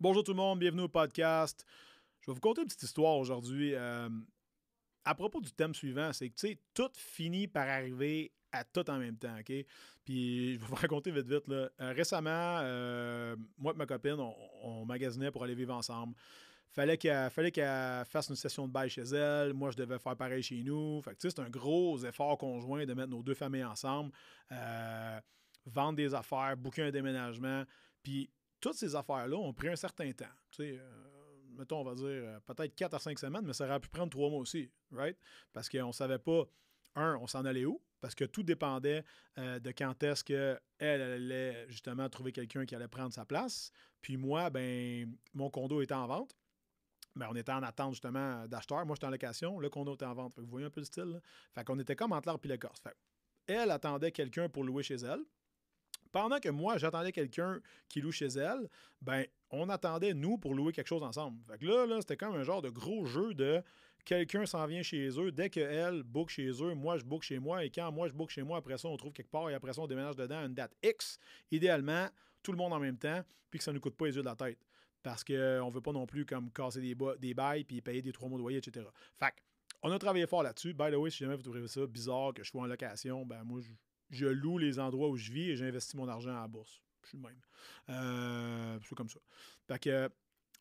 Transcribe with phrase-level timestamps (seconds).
[0.00, 1.66] Bonjour tout le monde, bienvenue au podcast.
[2.20, 3.74] Je vais vous conter une petite histoire aujourd'hui.
[3.74, 4.08] euh,
[5.04, 8.88] à propos du thème suivant, c'est que tu sais, tout finit par arriver à tout
[8.88, 9.52] en même temps, OK?
[10.04, 11.48] Puis je vais vous raconter vite vite.
[11.48, 11.68] Là.
[11.80, 14.18] Euh, récemment, euh, moi et ma copine,
[14.62, 16.14] on, magasinait pour aller vivre ensemble.
[16.70, 19.52] Fallait qu'elle fallait qu'elle fasse une session de bail chez elle.
[19.52, 21.02] Moi, je devais faire pareil chez nous.
[21.02, 24.12] Fait que, tu sais, c'est un gros effort conjoint de mettre nos deux familles ensemble.
[25.66, 27.64] Vendre des affaires, booker un déménagement.
[28.00, 28.30] Puis
[28.60, 30.24] toutes ces affaires-là ont pris un certain temps.
[30.50, 31.08] Tu sais, euh,
[31.56, 34.10] mettons, on va dire euh, peut-être 4 à 5 semaines, mais ça aurait pu prendre
[34.10, 35.16] 3 mois aussi, right?
[35.52, 36.44] Parce qu'on ne savait pas,
[36.94, 39.04] un, on s'en allait où, parce que tout dépendait
[39.38, 43.72] euh, de quand est-ce qu'elle elle allait justement trouver quelqu'un qui allait prendre sa place.
[44.00, 46.36] Puis moi, ben, mon condo était en vente.
[47.16, 48.86] Ben, on était en attente justement d'acheteur.
[48.86, 49.58] Moi, j'étais en location.
[49.58, 50.38] Le condo était en vente.
[50.38, 51.04] Vous voyez un peu le style.
[51.04, 51.20] Là?
[51.54, 52.80] Fait qu'on était comme entre l'arbre et l'écorce.
[52.80, 52.96] Fait
[53.48, 55.24] elle attendait quelqu'un pour louer chez elle.
[56.12, 58.68] Pendant que moi, j'attendais quelqu'un qui loue chez elle,
[59.02, 61.38] ben, on attendait, nous, pour louer quelque chose ensemble.
[61.46, 63.62] Fait que là, c'était comme un genre de gros jeu de
[64.04, 65.30] quelqu'un s'en vient chez eux.
[65.32, 67.64] Dès qu'elle book chez eux, moi, je book chez moi.
[67.64, 69.72] Et quand moi, je book chez moi, après ça, on trouve quelque part et après
[69.72, 71.18] ça, on déménage dedans à une date X.
[71.50, 72.08] Idéalement,
[72.42, 74.22] tout le monde en même temps, puis que ça ne nous coûte pas les yeux
[74.22, 74.58] de la tête.
[75.02, 78.28] Parce qu'on ne veut pas non plus comme casser des bails puis payer des trois
[78.28, 78.86] mois de loyer, etc.
[79.18, 79.36] Fait que,
[79.82, 80.74] on a travaillé fort là-dessus.
[80.74, 83.44] By the way, si jamais vous trouvez ça bizarre que je sois en location, ben
[83.44, 83.70] moi, je,
[84.10, 86.82] je loue les endroits où je vis et j'investis mon argent à la bourse.
[87.02, 87.40] Je suis le même.
[87.90, 89.20] Euh, c'est comme ça.
[89.66, 90.10] Fait que,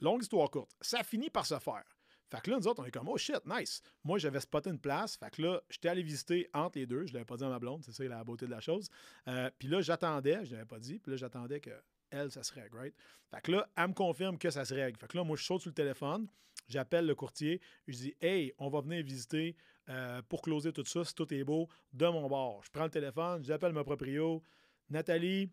[0.00, 1.84] longue histoire courte, ça finit par se faire.
[2.30, 3.82] Fait que là, nous autres, on est comme, oh shit, nice.
[4.04, 5.16] Moi, j'avais spoté une place.
[5.16, 7.06] Fait que là, j'étais allé visiter entre les deux.
[7.06, 8.88] Je ne l'avais pas dit à ma blonde, c'est ça la beauté de la chose.
[9.28, 10.98] Euh, puis là, j'attendais, je ne l'avais pas dit.
[10.98, 11.70] Puis là, j'attendais que
[12.10, 12.94] elle, ça se règle, right?
[13.30, 14.98] Fait que là, elle me confirme que ça se règle.
[14.98, 16.26] Fait que là, moi, je saute sur le téléphone,
[16.68, 19.56] j'appelle le courtier, je dis, hey, on va venir visiter
[19.88, 22.62] euh, pour closer tout ça, si tout est beau, de mon bord.
[22.64, 24.42] Je prends le téléphone, j'appelle ma proprio.
[24.90, 25.50] Nathalie,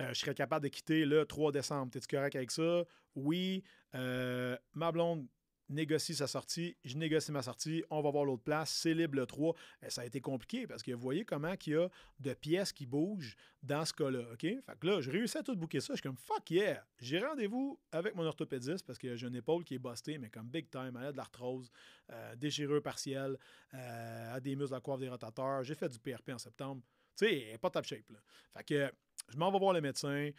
[0.00, 1.90] euh, je serais capable de quitter le 3 décembre.
[1.90, 2.84] T'es-tu correct avec ça?
[3.14, 3.62] Oui.
[3.94, 5.26] Euh, ma blonde
[5.68, 9.26] négocie sa sortie, je négocie ma sortie, on va voir l'autre place, c'est libre le
[9.26, 9.54] 3.
[9.82, 11.88] Et ça a été compliqué parce que vous voyez comment il y a
[12.20, 14.40] de pièces qui bougent dans ce cas-là, OK?
[14.40, 15.94] Fait que là, je réussis à tout booker ça.
[15.94, 16.84] Je suis comme, fuck yeah!
[17.00, 20.48] J'ai rendez-vous avec mon orthopédiste parce que j'ai une épaule qui est bustée, mais comme
[20.48, 21.70] big time, elle a de l'arthrose,
[22.10, 23.36] euh, déchirure partielle,
[23.74, 25.64] euh, a des muscles à coiffe des rotateurs.
[25.64, 26.82] J'ai fait du PRP en septembre.
[27.16, 28.18] Tu sais, pas top shape, là.
[28.56, 28.92] Fait que
[29.28, 30.30] je m'en vais voir le médecin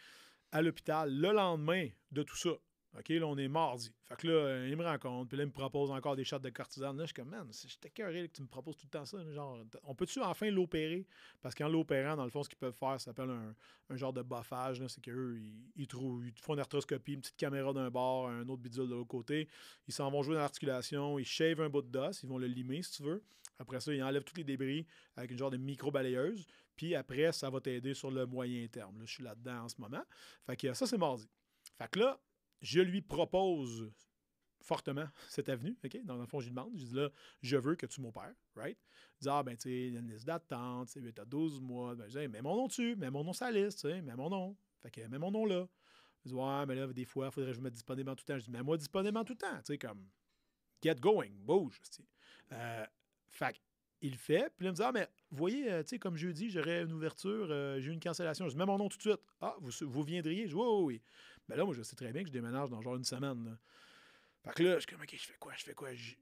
[0.52, 2.50] à l'hôpital le lendemain de tout ça.
[2.98, 3.92] OK, là, on est mardi.
[4.04, 6.38] Fait que là, euh, il me rencontre, puis là, il me propose encore des shots
[6.38, 6.96] de cortisone.
[6.96, 9.18] Là, je suis comme, man, j'étais curieux que tu me proposes tout le temps ça.
[9.32, 11.06] Genre, on peut-tu enfin l'opérer?
[11.40, 14.22] Parce qu'en l'opérant, dans le fond, ce qu'ils peuvent faire, ça s'appelle un, genre de
[14.22, 14.84] buffage.
[14.88, 18.48] C'est qu'eux, ils, ils, trouvent, ils font une arthroscopie, une petite caméra d'un bord, un
[18.48, 19.48] autre bidule de l'autre côté.
[19.86, 22.82] Ils s'en vont jouer dans l'articulation, ils shavent un bout d'os, ils vont le limer,
[22.82, 23.22] si tu veux.
[23.58, 24.86] Après ça, ils enlèvent tous les débris
[25.16, 26.46] avec une genre de micro-balayeuse.
[26.76, 28.98] Puis après, ça va t'aider sur le moyen terme.
[28.98, 30.02] Là, je suis là-dedans en ce moment.
[30.46, 31.28] Fait que ça, c'est mardi.
[31.76, 32.20] Fait que là,
[32.60, 33.90] je lui propose
[34.60, 35.76] fortement cette avenue.
[35.84, 35.98] OK?
[36.04, 36.72] Dans le fond, je lui demande.
[36.76, 37.08] Je dis là,
[37.42, 38.34] je veux que tu m'opères.
[38.54, 38.78] Right?
[39.20, 41.24] Il dit, ah, ben, tu sais, il y a une liste d'attente, c'est 8 à
[41.24, 41.94] 12 mois.
[41.94, 44.16] Ben, je dis, mets mon nom dessus, mets mon nom sur la liste, tu mets
[44.16, 44.56] mon nom.
[44.80, 45.66] Fait que, mets mon nom là.
[46.24, 48.16] Il dit, ouais, mais là, des fois, il faudrait que je me mette disponible en
[48.16, 48.38] tout temps.
[48.38, 49.56] Je dis, mets-moi disponible en tout temps.
[49.58, 50.06] Tu sais, comme,
[50.82, 51.80] get going, bouge.
[51.90, 52.02] tu.
[52.52, 52.84] Euh,
[53.28, 53.58] fait que,
[54.00, 54.52] il le fait.
[54.56, 56.92] Puis là, il me dit, ah, mais voyez, euh, tu sais, comme jeudi, j'aurais une
[56.92, 58.46] ouverture, euh, j'ai eu une cancellation.
[58.46, 59.20] Je dis, mets mon nom tout de suite.
[59.40, 60.42] Ah, vous, vous viendriez?
[60.42, 61.02] Je dis, oui, oui, oui.
[61.48, 63.56] Ben là, moi, je sais très bien que je déménage dans genre une semaine.
[64.44, 65.52] Fait que là, je suis comme, OK, je fais quoi?
[65.56, 65.88] Je fais quoi?
[65.94, 66.14] Je,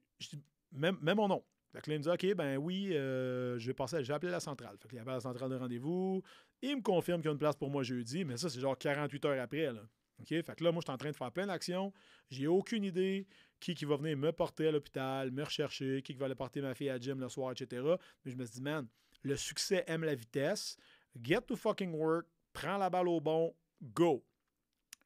[0.71, 1.43] mets, mets mon nom.
[1.73, 4.31] Fait que là, il me dit, OK, ben oui, euh, je vais passer, j'ai appelé
[4.31, 4.77] la centrale.
[4.79, 6.23] Fait qu'il appelle la centrale de rendez-vous.
[6.61, 8.77] Il me confirme qu'il y a une place pour moi jeudi, mais ça, c'est genre
[8.77, 9.81] 48 heures après, là.
[10.19, 10.29] OK?
[10.29, 11.93] Fait que là, moi, je suis en train de faire plein d'actions.
[12.29, 13.27] J'ai aucune idée
[13.59, 16.61] qui, qui va venir me porter à l'hôpital, me rechercher, qui, qui va aller porter
[16.61, 17.83] ma fille à la gym le soir, etc.
[18.25, 18.87] Mais je me dis, man,
[19.21, 20.77] le succès aime la vitesse.
[21.21, 22.27] Get to fucking work.
[22.53, 23.53] Prends la balle au bon.
[23.93, 24.23] Go.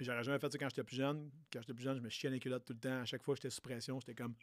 [0.01, 1.29] J'aurais jamais fait ça quand j'étais plus jeune.
[1.53, 3.01] Quand j'étais plus jeune, je me chiais les culottes tout le temps.
[3.01, 4.35] À chaque fois que j'étais sous pression, j'étais comme.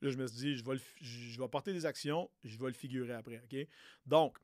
[0.00, 2.68] Là, je me suis dit, je vais, le je vais porter des actions, je vais
[2.68, 3.42] le figurer après.
[4.06, 4.38] Donc,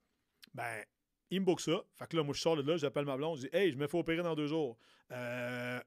[0.52, 0.82] ben,
[1.30, 1.80] il me book ça.
[1.94, 3.76] Fait que là, moi, je sors de là, j'appelle ma blonde, je dis, hey, je
[3.76, 4.76] me fais opérer dans deux jours.
[5.12, 5.80] Euh,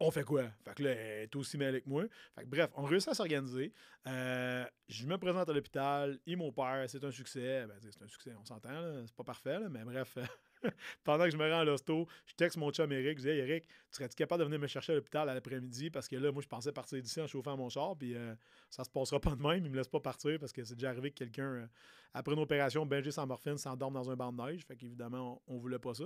[0.00, 0.50] on fait quoi?
[0.64, 2.04] Fait que là, elle est aussi mêlée que moi.
[2.34, 3.72] Fait que bref, on réussit à s'organiser.
[4.08, 7.66] Euh, je me présente à l'hôpital, il m'opère, c'est un succès.
[7.66, 10.18] Ben, c'est un succès, on s'entend, c'est pas parfait, mais bref.
[11.04, 13.68] Pendant que je me rends à l'hosto, je texte mon chum Eric, je dis Eric,
[13.90, 15.90] serais-tu capable de venir me chercher à l'hôpital à l'après-midi?
[15.90, 18.34] Parce que là, moi, je pensais partir d'ici en chauffant mon char, puis euh,
[18.70, 19.64] ça se passera pas de même.
[19.64, 21.66] Il me laisse pas partir parce que c'est déjà arrivé que quelqu'un, euh,
[22.14, 24.64] après une opération, belgé sans morphine, s'endorme dans un banc de neige.
[24.64, 26.04] Fait qu'évidemment, on, on voulait pas ça.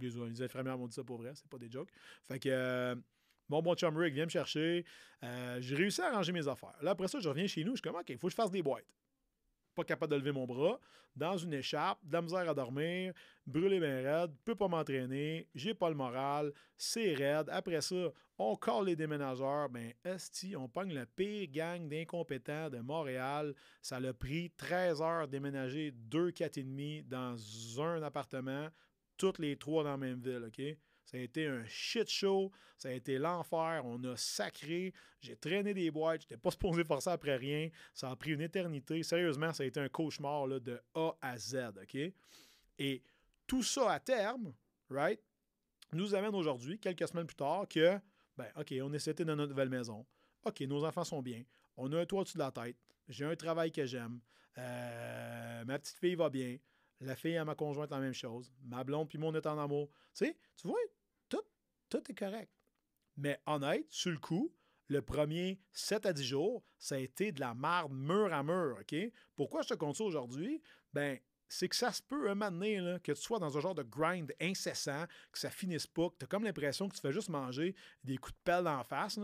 [0.00, 1.90] Les, infirmières m'ont dit ça pour vrai, c'est pas des jokes.
[2.26, 2.48] Fait que.
[2.50, 2.94] euh,
[3.48, 4.84] Mon bon chum Rick vient me chercher.
[5.60, 6.74] J'ai réussi à arranger mes affaires.
[6.82, 7.72] Là, après ça, je reviens chez nous.
[7.72, 8.84] Je suis comme, OK, il faut que je fasse des boîtes.
[9.74, 10.78] Pas capable de lever mon bras,
[11.16, 13.12] dans une écharpe, de la misère à dormir,
[13.46, 17.48] brûlé bien raide, peux pas m'entraîner, j'ai pas le moral, c'est raide.
[17.50, 22.78] Après ça, on colle les déménageurs, ben esti, on pogne la pire gang d'incompétents de
[22.78, 23.54] Montréal.
[23.80, 27.36] Ça l'a pris 13 heures déménager deux, quatre et demi dans
[27.80, 28.68] un appartement,
[29.16, 30.76] toutes les trois dans la même ville, OK?
[31.14, 32.50] Ça a été un shit show.
[32.76, 33.82] Ça a été l'enfer.
[33.84, 34.92] On a sacré.
[35.20, 36.22] J'ai traîné des boîtes.
[36.22, 37.70] J'étais pas supposé faire ça après rien.
[37.92, 39.00] Ça a pris une éternité.
[39.04, 41.70] Sérieusement, ça a été un cauchemar là, de A à Z.
[41.80, 41.96] OK?
[42.80, 43.02] Et
[43.46, 44.52] tout ça à terme,
[44.90, 45.20] right,
[45.92, 47.96] nous amène aujourd'hui, quelques semaines plus tard, que,
[48.36, 50.04] ben, OK, on est seté dans notre nouvelle maison.
[50.44, 51.44] OK, nos enfants sont bien.
[51.76, 52.76] On a un toit au-dessus de la tête.
[53.08, 54.18] J'ai un travail que j'aime.
[54.58, 56.58] Euh, ma petite fille va bien.
[57.00, 58.52] La fille à ma conjointe, la même chose.
[58.64, 59.88] Ma blonde puis moi, on est en amour.
[60.12, 60.78] Tu sais, tu vois,
[62.00, 62.50] tout, est correct.
[63.16, 64.52] Mais honnête, sur le coup,
[64.88, 68.76] le premier 7 à 10 jours, ça a été de la marde mur à mur,
[68.80, 68.94] OK?
[69.36, 70.62] Pourquoi je te compte ça aujourd'hui?
[70.92, 71.18] Ben,
[71.48, 74.32] c'est que ça se peut un moment que tu sois dans un genre de grind
[74.40, 77.74] incessant, que ça finisse pas, que tu as comme l'impression que tu fais juste manger
[78.02, 79.18] des coups de pelle en face,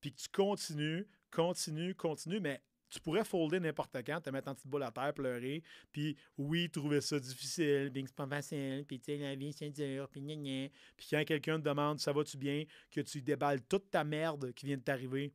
[0.00, 4.54] puis que tu continues, continues, continues, mais tu pourrais folder n'importe quand, te mettre en
[4.54, 5.62] petite boule à terre, pleurer,
[5.92, 9.70] puis oui, trouver ça difficile, puis c'est pas facile, puis tu sais, la vie c'est
[9.70, 10.68] dur, puis gna gna.
[10.96, 14.66] Puis quand quelqu'un te demande ça va-tu bien, que tu déballes toute ta merde qui
[14.66, 15.32] vient de t'arriver,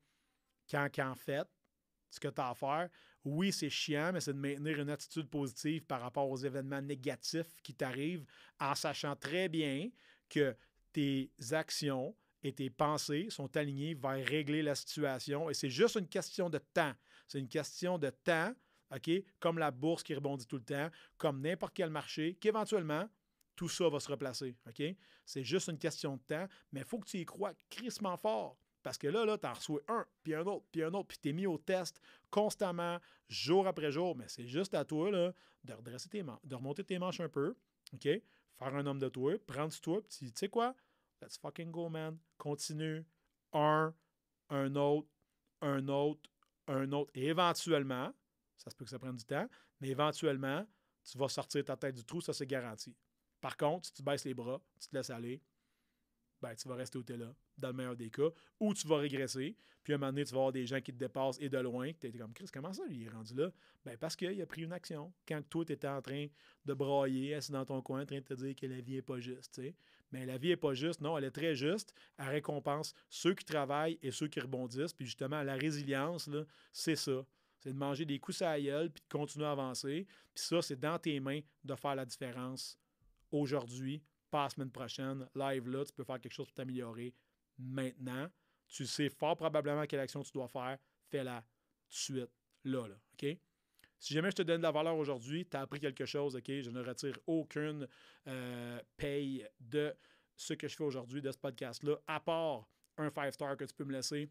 [0.69, 1.47] quand, qu'en fait,
[2.09, 2.89] ce que tu as à faire,
[3.23, 7.55] oui, c'est chiant, mais c'est de maintenir une attitude positive par rapport aux événements négatifs
[7.61, 8.25] qui t'arrivent
[8.59, 9.89] en sachant très bien
[10.27, 10.55] que
[10.91, 16.07] tes actions et tes pensées sont alignées vers régler la situation et c'est juste une
[16.07, 16.93] question de temps.
[17.31, 18.53] C'est une question de temps,
[18.93, 19.09] OK?
[19.39, 23.09] Comme la bourse qui rebondit tout le temps, comme n'importe quel marché, qu'éventuellement,
[23.55, 24.83] tout ça va se replacer, OK?
[25.25, 28.57] C'est juste une question de temps, mais il faut que tu y crois crissement fort.
[28.83, 31.19] Parce que là, là tu en reçois un, puis un autre, puis un autre, puis
[31.19, 32.99] tu es mis au test constamment,
[33.29, 34.13] jour après jour.
[34.13, 35.33] Mais c'est juste à toi là,
[35.63, 37.55] de redresser tes manches, de remonter tes manches un peu,
[37.93, 38.03] OK?
[38.03, 40.75] Faire un homme de toi, prendre toi, puis tu sais quoi?
[41.21, 42.17] Let's fucking go, man.
[42.37, 43.05] Continue.
[43.53, 43.93] Un,
[44.49, 45.07] un autre,
[45.61, 46.30] un autre,
[46.67, 47.11] un autre.
[47.13, 48.13] Et éventuellement,
[48.57, 49.47] ça se peut que ça prenne du temps,
[49.79, 50.65] mais éventuellement,
[51.03, 52.95] tu vas sortir ta tête du trou, ça c'est garanti.
[53.39, 55.41] Par contre, si tu baisses les bras, tu te laisses aller,
[56.41, 58.29] ben, tu vas rester où tu es là, dans le meilleur des cas,
[58.59, 60.91] ou tu vas régresser, puis à un moment donné, tu vas avoir des gens qui
[60.91, 63.51] te dépassent et de loin, tu es comme Chris, comment ça, il est rendu là?
[63.83, 65.11] Ben, parce qu'il a pris une action.
[65.27, 66.27] Quand toi, tu étais en train
[66.65, 69.01] de brailler, assis dans ton coin, en train de te dire que la vie n'est
[69.01, 69.75] pas juste, tu sais.
[70.11, 71.93] Mais la vie n'est pas juste, non, elle est très juste.
[72.17, 76.29] Elle récompense ceux qui travaillent et ceux qui rebondissent, puis justement, la résilience,
[76.71, 77.25] c'est ça.
[77.59, 80.07] C'est de manger des coups à la puis de continuer à avancer.
[80.33, 82.77] Puis ça, c'est dans tes mains de faire la différence
[83.31, 84.01] aujourd'hui
[84.31, 87.13] pas la semaine prochaine, live là, tu peux faire quelque chose pour t'améliorer
[87.59, 88.27] maintenant.
[88.67, 90.77] Tu sais fort probablement quelle action tu dois faire,
[91.09, 91.45] fais-la de
[91.89, 92.31] suite,
[92.63, 93.37] là, là, OK?
[93.99, 96.47] Si jamais je te donne de la valeur aujourd'hui, tu as appris quelque chose, OK?
[96.47, 97.87] Je ne retire aucune
[98.27, 99.93] euh, paye de
[100.35, 102.67] ce que je fais aujourd'hui, de ce podcast-là, à part
[102.97, 104.27] un 5-star que tu peux me laisser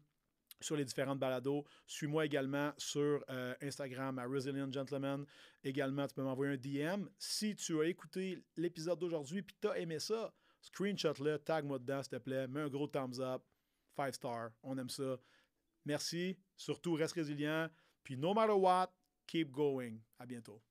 [0.61, 1.65] sur les différentes balados.
[1.87, 5.25] Suis-moi également sur euh, Instagram à Resilient Gentleman.
[5.63, 6.57] Également, tu peux m'envoyer un
[6.97, 7.05] DM.
[7.17, 12.11] Si tu as écouté l'épisode d'aujourd'hui et tu as aimé ça, screenshot-le, tag-moi dedans, s'il
[12.11, 12.47] te plaît.
[12.47, 13.43] Mets un gros thumbs up.
[13.95, 14.51] Five star.
[14.63, 15.17] On aime ça.
[15.85, 16.37] Merci.
[16.55, 17.69] Surtout, reste résilient.
[18.03, 18.91] Puis, no matter what,
[19.27, 19.97] keep going.
[20.17, 20.61] À bientôt.